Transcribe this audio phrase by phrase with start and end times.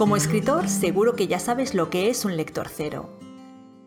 [0.00, 3.10] Como escritor, seguro que ya sabes lo que es un lector cero.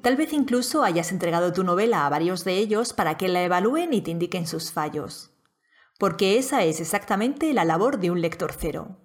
[0.03, 3.93] Tal vez incluso hayas entregado tu novela a varios de ellos para que la evalúen
[3.93, 5.31] y te indiquen sus fallos.
[5.97, 8.99] Porque esa es exactamente la labor de un lector cero.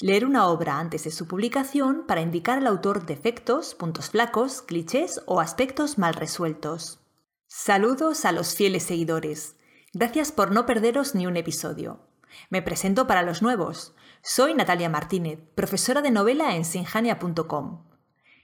[0.00, 5.20] Leer una obra antes de su publicación para indicar al autor defectos, puntos flacos, clichés
[5.26, 6.98] o aspectos mal resueltos.
[7.46, 9.56] Saludos a los fieles seguidores.
[9.92, 12.00] Gracias por no perderos ni un episodio.
[12.48, 13.94] Me presento para los nuevos.
[14.26, 17.84] Soy Natalia Martínez, profesora de novela en sinjania.com.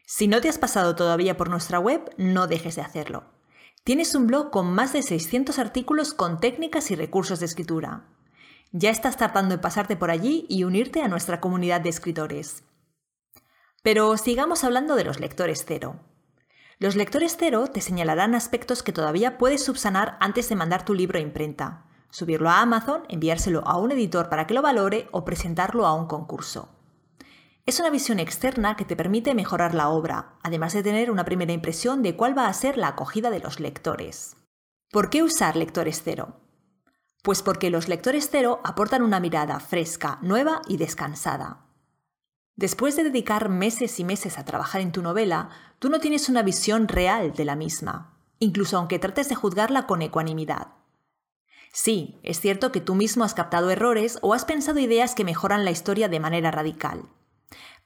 [0.04, 3.24] Si no te has pasado todavía por nuestra web, no dejes de hacerlo.
[3.82, 8.04] Tienes un blog con más de 600 artículos con técnicas y recursos de escritura.
[8.72, 12.62] Ya estás tardando en pasarte por allí y unirte a nuestra comunidad de escritores.
[13.82, 15.98] Pero sigamos hablando de los lectores cero.
[16.78, 21.18] Los lectores cero te señalarán aspectos que todavía puedes subsanar antes de mandar tu libro
[21.18, 25.86] a imprenta, subirlo a Amazon, enviárselo a un editor para que lo valore o presentarlo
[25.86, 26.68] a un concurso.
[27.66, 31.52] Es una visión externa que te permite mejorar la obra, además de tener una primera
[31.52, 34.36] impresión de cuál va a ser la acogida de los lectores.
[34.90, 36.40] ¿Por qué usar lectores cero?
[37.22, 41.66] Pues porque los lectores cero aportan una mirada fresca, nueva y descansada.
[42.56, 46.42] Después de dedicar meses y meses a trabajar en tu novela, tú no tienes una
[46.42, 50.79] visión real de la misma, incluso aunque trates de juzgarla con ecuanimidad.
[51.72, 55.64] Sí, es cierto que tú mismo has captado errores o has pensado ideas que mejoran
[55.64, 57.08] la historia de manera radical.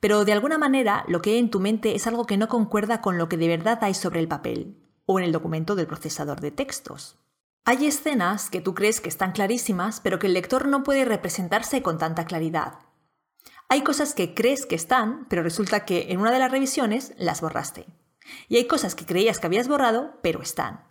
[0.00, 3.00] Pero de alguna manera lo que hay en tu mente es algo que no concuerda
[3.00, 4.76] con lo que de verdad hay sobre el papel
[5.06, 7.18] o en el documento del procesador de textos.
[7.64, 11.82] Hay escenas que tú crees que están clarísimas, pero que el lector no puede representarse
[11.82, 12.78] con tanta claridad,
[13.68, 17.40] hay cosas que crees que están, pero resulta que en una de las revisiones las
[17.40, 17.86] borraste.
[18.48, 20.84] Y hay cosas que creías que habías borrado, pero están.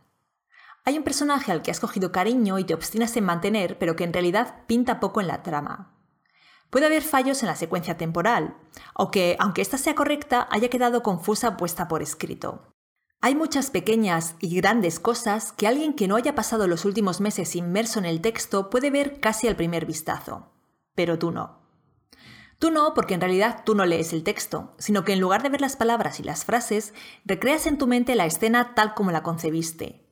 [0.85, 4.03] Hay un personaje al que has cogido cariño y te obstinas en mantener, pero que
[4.03, 5.93] en realidad pinta poco en la trama.
[6.69, 8.57] Puede haber fallos en la secuencia temporal,
[8.93, 12.73] o que, aunque ésta sea correcta, haya quedado confusa puesta por escrito.
[13.21, 17.55] Hay muchas pequeñas y grandes cosas que alguien que no haya pasado los últimos meses
[17.55, 20.51] inmerso en el texto puede ver casi al primer vistazo,
[20.95, 21.61] pero tú no.
[22.59, 25.49] Tú no, porque en realidad tú no lees el texto, sino que en lugar de
[25.49, 26.93] ver las palabras y las frases,
[27.23, 30.02] recreas en tu mente la escena tal como la concebiste.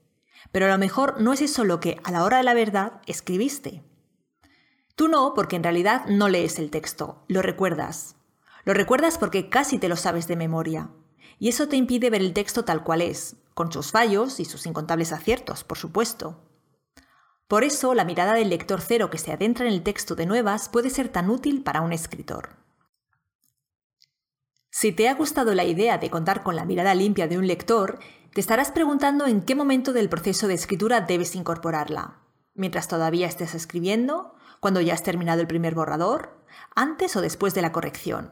[0.52, 3.02] Pero a lo mejor no es eso lo que, a la hora de la verdad,
[3.06, 3.84] escribiste.
[4.96, 8.16] Tú no, porque en realidad no lees el texto, lo recuerdas.
[8.66, 10.90] Lo recuerdas porque casi te lo sabes de memoria.
[11.40, 14.66] Y eso te impide ver el texto tal cual es, con sus fallos y sus
[14.66, 16.40] incontables aciertos, por supuesto.
[17.48, 20.70] Por eso, la mirada del lector cero que se adentra en el texto de nuevas
[20.70, 22.62] puede ser tan útil para un escritor.
[24.70, 28.00] Si te ha gustado la idea de contar con la mirada limpia de un lector,
[28.34, 32.20] te estarás preguntando en qué momento del proceso de escritura debes incorporarla.
[32.54, 36.38] Mientras todavía estés escribiendo, cuando ya has terminado el primer borrador,
[36.76, 38.32] antes o después de la corrección.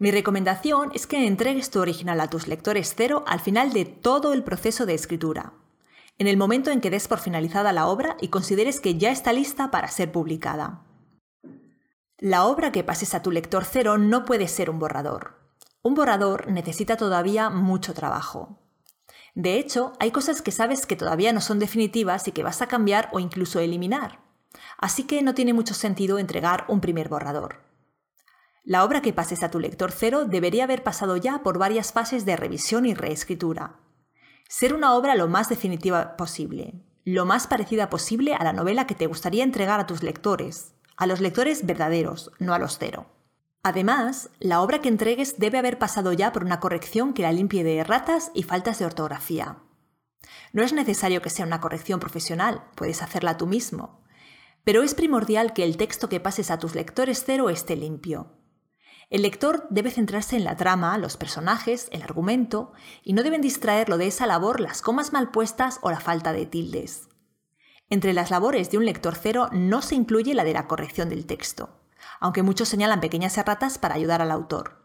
[0.00, 4.32] Mi recomendación es que entregues tu original a tus lectores cero al final de todo
[4.32, 5.52] el proceso de escritura,
[6.18, 9.32] en el momento en que des por finalizada la obra y consideres que ya está
[9.32, 10.82] lista para ser publicada.
[12.18, 15.38] La obra que pases a tu lector cero no puede ser un borrador.
[15.82, 18.58] Un borrador necesita todavía mucho trabajo.
[19.34, 22.66] De hecho, hay cosas que sabes que todavía no son definitivas y que vas a
[22.66, 24.20] cambiar o incluso eliminar.
[24.78, 27.62] Así que no tiene mucho sentido entregar un primer borrador.
[28.64, 32.24] La obra que pases a tu lector cero debería haber pasado ya por varias fases
[32.24, 33.78] de revisión y reescritura
[34.50, 36.74] ser una obra lo más definitiva posible,
[37.04, 41.06] lo más parecida posible a la novela que te gustaría entregar a tus lectores, a
[41.06, 43.06] los lectores verdaderos, no a los cero.
[43.62, 47.64] Además, la obra que entregues debe haber pasado ya por una corrección que la limpie
[47.64, 49.58] de erratas y faltas de ortografía.
[50.52, 54.02] No es necesario que sea una corrección profesional, puedes hacerla tú mismo,
[54.64, 58.40] pero es primordial que el texto que pases a tus lectores cero esté limpio,
[59.10, 62.72] el lector debe centrarse en la trama, los personajes, el argumento,
[63.02, 66.46] y no deben distraerlo de esa labor las comas mal puestas o la falta de
[66.46, 67.08] tildes.
[67.88, 71.26] Entre las labores de un lector cero no se incluye la de la corrección del
[71.26, 71.79] texto,
[72.20, 74.80] aunque muchos señalan pequeñas erratas para ayudar al autor.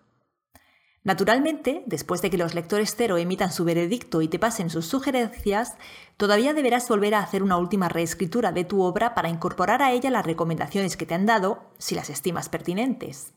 [1.03, 5.75] Naturalmente, después de que los lectores cero emitan su veredicto y te pasen sus sugerencias,
[6.17, 10.09] todavía deberás volver a hacer una última reescritura de tu obra para incorporar a ella
[10.09, 13.33] las recomendaciones que te han dado, si las estimas pertinentes.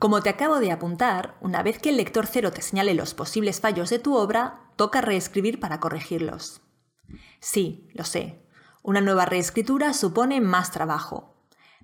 [0.00, 3.60] Como te acabo de apuntar, una vez que el lector cero te señale los posibles
[3.60, 6.60] fallos de tu obra, toca reescribir para corregirlos.
[7.38, 8.44] Sí, lo sé,
[8.82, 11.31] una nueva reescritura supone más trabajo,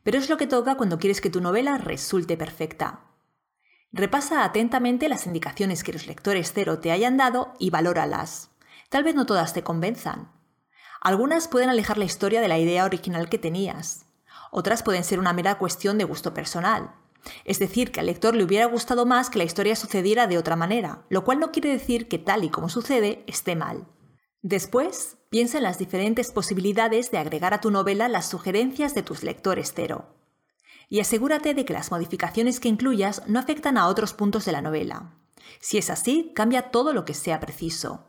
[0.03, 3.05] pero es lo que toca cuando quieres que tu novela resulte perfecta.
[3.93, 8.50] Repasa atentamente las indicaciones que los lectores cero te hayan dado y valóralas.
[8.91, 10.31] Tal vez no todas te convenzan.
[11.00, 14.06] Algunas pueden alejar la historia de la idea original que tenías.
[14.50, 16.94] Otras pueden ser una mera cuestión de gusto personal
[17.44, 20.56] Es decir, que al lector le hubiera gustado más que la historia sucediera de otra
[20.56, 23.87] manera, lo cual no quiere decir que tal y como sucede esté mal.
[24.41, 29.23] Después, piensa en las diferentes posibilidades de agregar a tu novela las sugerencias de tus
[29.23, 30.07] lectores cero.
[30.89, 34.63] Y asegúrate de que las modificaciones que incluyas no afectan a otros puntos de la
[34.63, 35.15] novela.
[35.61, 38.05] Si es así, cambia todo lo que sea preciso.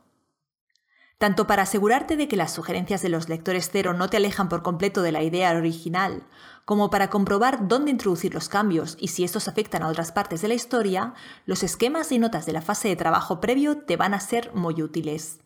[1.17, 4.63] Tanto para asegurarte de que las sugerencias de los lectores cero no te alejan por
[4.63, 6.23] completo de la idea original,
[6.63, 10.47] como para comprobar dónde introducir los cambios y si estos afectan a otras partes de
[10.47, 11.13] la historia,
[11.45, 14.81] los esquemas y notas de la fase de trabajo previo te van a ser muy
[14.81, 15.39] útiles.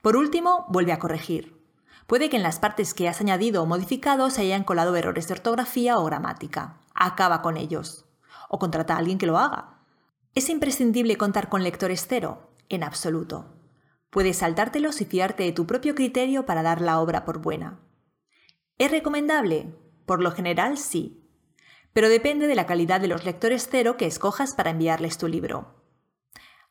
[0.00, 1.58] Por último, vuelve a corregir.
[2.06, 5.34] Puede que en las partes que has añadido o modificado se hayan colado errores de
[5.34, 6.80] ortografía o gramática.
[6.94, 8.06] Acaba con ellos.
[8.48, 9.80] O contrata a alguien que lo haga.
[10.34, 12.50] ¿Es imprescindible contar con lectores cero?
[12.68, 13.54] En absoluto.
[14.10, 17.80] Puedes saltártelos y fiarte de tu propio criterio para dar la obra por buena.
[18.78, 19.74] ¿Es recomendable?
[20.06, 21.28] Por lo general sí.
[21.92, 25.77] Pero depende de la calidad de los lectores cero que escojas para enviarles tu libro.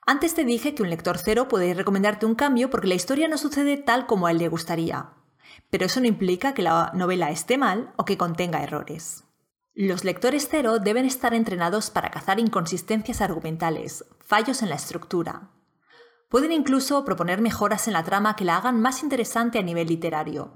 [0.10, 3.38] Antes te dije que un lector cero puede recomendarte un cambio porque la historia no
[3.38, 5.10] sucede tal como a él le gustaría.
[5.70, 9.26] Pero eso no implica que la novela esté mal o que contenga errores.
[9.74, 15.52] Los lectores cero deben estar entrenados para cazar inconsistencias argumentales, fallos en la estructura.
[16.30, 20.54] Pueden incluso proponer mejoras en la trama que la hagan más interesante a nivel literario.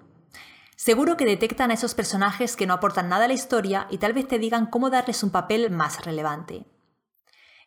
[0.78, 4.14] Seguro que detectan a esos personajes que no aportan nada a la historia y tal
[4.14, 6.66] vez te digan cómo darles un papel más relevante.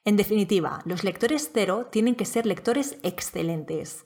[0.04, 4.04] En definitiva, los lectores cero tienen que ser lectores excelentes.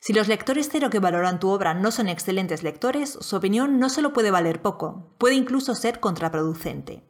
[0.00, 3.88] Si los lectores cero que valoran tu obra no son excelentes lectores, su opinión no
[3.88, 7.02] solo puede valer poco, puede incluso ser contraproducente.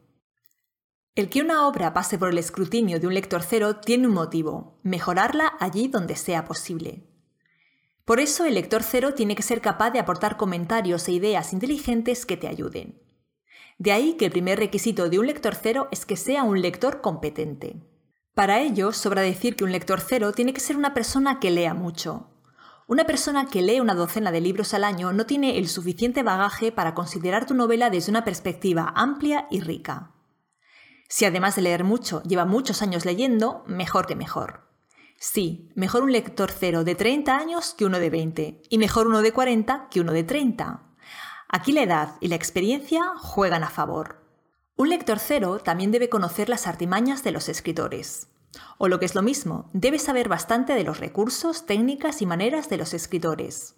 [1.15, 4.79] El que una obra pase por el escrutinio de un lector cero tiene un motivo,
[4.83, 7.07] mejorarla allí donde sea posible.
[8.07, 12.25] Por eso el lector cero tiene que ser capaz de aportar comentarios e ideas inteligentes
[12.25, 13.03] que te ayuden.
[13.79, 17.03] De ahí que el primer requisito de un lector cero es que sea un lector
[17.03, 17.83] competente.
[18.37, 21.73] Para ello, sobra decir que un lector cero tiene que ser una persona que lea
[21.73, 22.29] mucho.
[22.87, 26.71] Una persona que lee una docena de libros al año no tiene el suficiente bagaje
[26.71, 30.13] para considerar tu novela desde una perspectiva amplia y rica.
[31.09, 34.69] Si además de leer mucho lleva muchos años leyendo, mejor que mejor.
[35.19, 39.23] Sí, mejor un lector cero de 30 años que uno de 20, y mejor uno
[39.23, 40.83] de 40 que uno de 30.
[41.49, 44.16] Aquí la edad y la experiencia juegan a favor.
[44.77, 48.29] Un lector cero también debe conocer las artimañas de los escritores.
[48.77, 52.69] O lo que es lo mismo, debe saber bastante de los recursos, técnicas y maneras
[52.69, 53.77] de los escritores.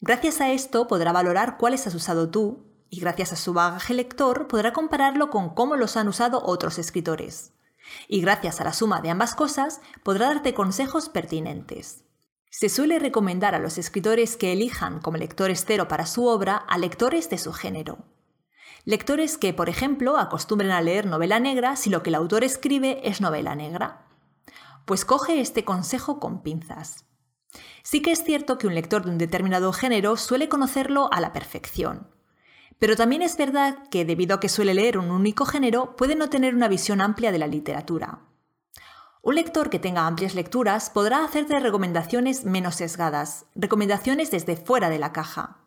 [0.00, 4.48] Gracias a esto podrá valorar cuáles has usado tú y gracias a su bagaje lector
[4.48, 7.52] podrá compararlo con cómo los han usado otros escritores.
[8.08, 12.04] Y gracias a la suma de ambas cosas podrá darte consejos pertinentes.
[12.50, 16.78] Se suele recomendar a los escritores que elijan como lector cero para su obra a
[16.78, 17.98] lectores de su género.
[18.84, 23.00] Lectores que, por ejemplo, acostumbren a leer novela negra si lo que el autor escribe
[23.08, 24.06] es novela negra.
[24.86, 27.04] Pues coge este consejo con pinzas.
[27.84, 31.32] Sí que es cierto que un lector de un determinado género suele conocerlo a la
[31.32, 32.08] perfección.
[32.80, 36.28] Pero también es verdad que, debido a que suele leer un único género, puede no
[36.28, 38.18] tener una visión amplia de la literatura.
[39.22, 44.98] Un lector que tenga amplias lecturas podrá hacerte recomendaciones menos sesgadas, recomendaciones desde fuera de
[44.98, 45.61] la caja.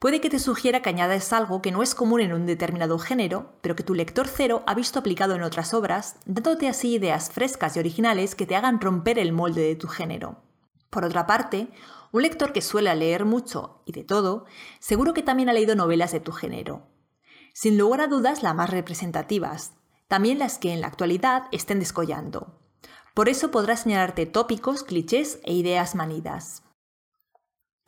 [0.00, 3.52] Puede que te sugiera que añades algo que no es común en un determinado género,
[3.60, 7.76] pero que tu lector cero ha visto aplicado en otras obras, dándote así ideas frescas
[7.76, 10.40] y originales que te hagan romper el molde de tu género.
[10.88, 11.68] Por otra parte,
[12.12, 14.46] un lector que suele leer mucho y de todo,
[14.78, 16.86] seguro que también ha leído novelas de tu género.
[17.52, 19.74] Sin lugar a dudas, las más representativas,
[20.08, 22.58] también las que en la actualidad estén descollando.
[23.12, 26.62] Por eso podrás señalarte tópicos, clichés e ideas manidas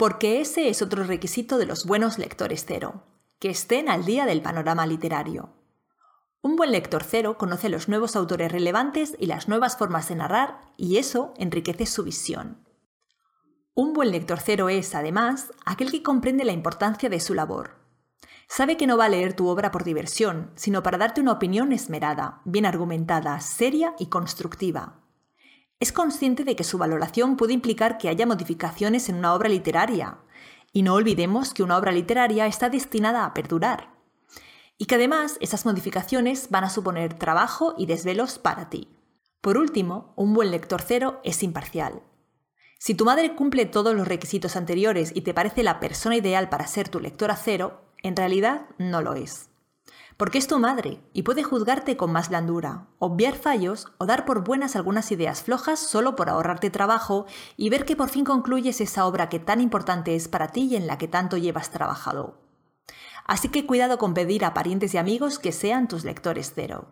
[0.02, 3.04] porque ese es otro requisito de los buenos lectores cero,
[3.38, 5.50] que estén al día del panorama literario.
[6.40, 10.59] Un buen lector cero conoce los nuevos autores relevantes y las nuevas formas de narrar,
[10.76, 12.66] y eso enriquece su visión.
[13.75, 17.76] Un buen lector cero es, además, aquel que comprende la importancia de su labor.
[18.49, 21.71] Sabe que no va a leer tu obra por diversión, sino para darte una opinión
[21.71, 25.01] esmerada, bien argumentada, seria y constructiva.
[25.83, 30.19] Es consciente de que su valoración puede implicar que haya modificaciones en una obra literaria,
[30.73, 33.93] y no olvidemos que una obra literaria está destinada a perdurar,
[34.79, 38.97] y que además esas modificaciones van a suponer trabajo y desvelos para ti.
[39.41, 42.01] Por último, un buen lector cero es imparcial.
[42.79, 46.69] Si tu madre cumple todos los requisitos anteriores y te parece la persona ideal para
[46.69, 49.51] ser tu lectora cero, en realidad no lo es
[50.16, 54.45] porque es tu madre y puede juzgarte con más blandura, obviar fallos o dar por
[54.45, 57.26] buenas algunas ideas flojas solo por ahorrarte trabajo
[57.57, 60.76] y ver que por fin concluyes esa obra que tan importante es para ti y
[60.76, 62.38] en la que tanto llevas trabajado.
[63.26, 66.88] Así que cuidado con pedir a parientes y amigos que sean tus lectores cero.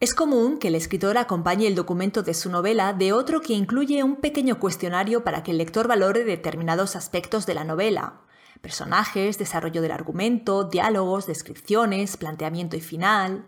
[0.00, 4.04] Es común que el escritor acompañe el documento de su novela de otro que incluye
[4.04, 8.20] un pequeño cuestionario para que el lector valore determinados aspectos de la novela.
[8.60, 13.46] Personajes, desarrollo del argumento, diálogos, descripciones, planteamiento y final.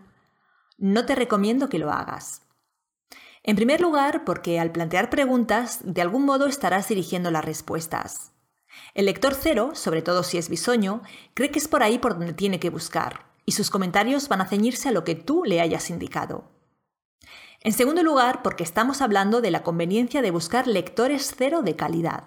[0.77, 2.41] No te recomiendo que lo hagas.
[3.43, 8.31] En primer lugar, porque al plantear preguntas, de algún modo estarás dirigiendo las respuestas.
[8.93, 11.01] El lector cero, sobre todo si es bisoño,
[11.33, 14.47] cree que es por ahí por donde tiene que buscar, y sus comentarios van a
[14.47, 16.51] ceñirse a lo que tú le hayas indicado.
[17.61, 22.23] En segundo lugar, porque estamos hablando de la conveniencia de buscar lectores cero de calidad.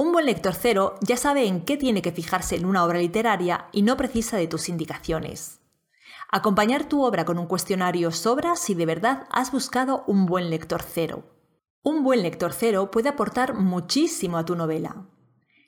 [0.00, 3.68] Un buen lector cero ya sabe en qué tiene que fijarse en una obra literaria
[3.70, 5.60] y no precisa de tus indicaciones.
[6.30, 10.82] Acompañar tu obra con un cuestionario sobra si de verdad has buscado un buen lector
[10.82, 11.24] cero.
[11.82, 15.04] Un buen lector cero puede aportar muchísimo a tu novela.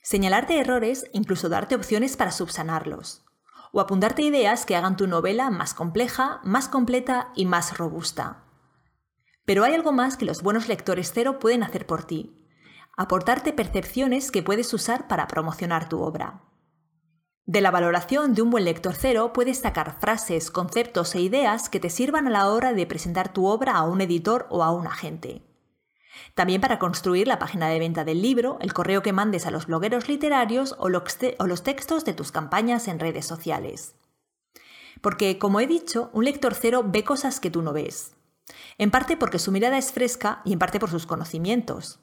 [0.03, 3.27] Señalarte errores, incluso darte opciones para subsanarlos
[3.71, 8.45] o apuntarte ideas que hagan tu novela más compleja, más completa y más robusta.
[9.45, 12.42] Pero hay algo más que los buenos lectores cero pueden hacer por ti.
[12.97, 16.43] Aportarte percepciones que puedes usar para promocionar tu obra.
[17.47, 21.81] De la valoración de un buen lector cero puedes sacar frases, conceptos e ideas que
[21.81, 24.87] te sirvan a la hora de presentar tu obra a un editor o a un
[24.87, 25.43] agente.
[26.35, 29.67] También para construir la página de venta del libro, el correo que mandes a los
[29.67, 33.95] blogueros literarios o los textos de tus campañas en redes sociales.
[35.01, 38.17] Porque, como he dicho, un lector cero ve cosas que tú no ves.
[38.77, 42.02] En parte porque su mirada es fresca y en parte por sus conocimientos.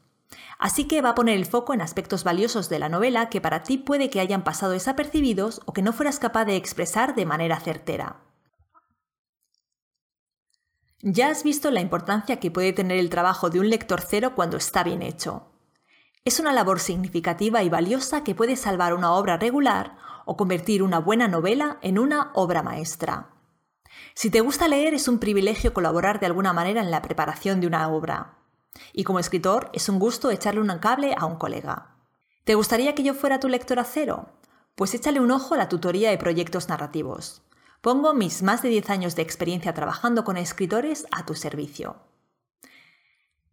[0.58, 3.64] Así que va a poner el foco en aspectos valiosos de la novela que para
[3.64, 7.60] ti puede que hayan pasado desapercibidos o que no fueras capaz de expresar de manera
[7.60, 8.18] certera.
[11.02, 14.58] Ya has visto la importancia que puede tener el trabajo de un lector cero cuando
[14.58, 15.48] está bien hecho.
[16.26, 19.96] Es una labor significativa y valiosa que puede salvar una obra regular
[20.26, 23.30] o convertir una buena novela en una obra maestra.
[24.14, 27.68] Si te gusta leer es un privilegio colaborar de alguna manera en la preparación de
[27.68, 28.39] una obra.
[28.94, 31.96] Y como escritor es un gusto echarle un cable a un colega.
[32.44, 34.30] ¿Te gustaría que yo fuera tu lectora cero?
[34.76, 37.42] Pues échale un ojo a la tutoría de proyectos narrativos.
[37.82, 41.98] Pongo mis más de 10 años de experiencia trabajando con escritores a tu servicio.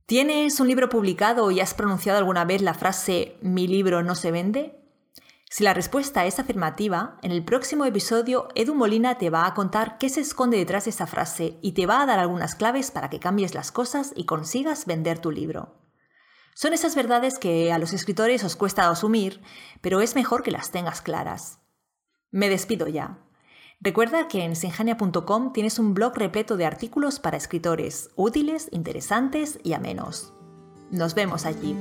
[0.06, 4.30] ¿Tienes un libro publicado y has pronunciado alguna vez la frase mi libro no se
[4.30, 4.85] vende?
[5.48, 9.96] Si la respuesta es afirmativa, en el próximo episodio Edu Molina te va a contar
[9.96, 13.10] qué se esconde detrás de esa frase y te va a dar algunas claves para
[13.10, 15.80] que cambies las cosas y consigas vender tu libro.
[16.54, 19.40] Son esas verdades que a los escritores os cuesta asumir,
[19.80, 21.60] pero es mejor que las tengas claras.
[22.32, 23.18] Me despido ya.
[23.80, 29.74] Recuerda que en sinjania.com tienes un blog repleto de artículos para escritores, útiles, interesantes y
[29.74, 30.32] amenos.
[30.90, 31.76] Nos vemos allí.